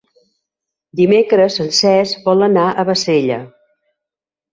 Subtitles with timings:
[1.01, 3.39] Dimecres en Cesc vol anar a Bassella.